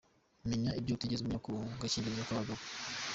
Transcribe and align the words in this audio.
Menya 0.49 0.71
ibyo 0.79 0.91
utigeze 0.93 1.19
umenya 1.21 1.43
ku 1.45 1.51
gakingirizo 1.79 2.23
k’abagabo. 2.27 2.61